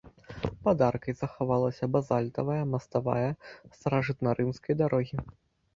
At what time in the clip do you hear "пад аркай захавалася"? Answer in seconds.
0.67-1.89